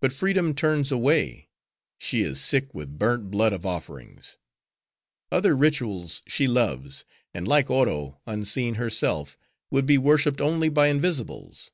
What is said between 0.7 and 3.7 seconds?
away; she is sick with burnt blood of